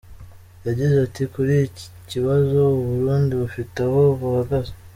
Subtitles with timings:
[0.65, 4.73] Yagize ati “Kuri iki kibazo, u Burundi bufite aho buhagaze.